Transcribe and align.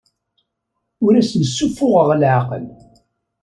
Ur 1.05 1.13
asen-ssuffuɣeɣ 1.15 2.09
leɛqel. 2.21 2.65